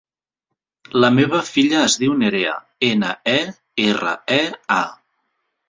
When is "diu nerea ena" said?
2.05-3.13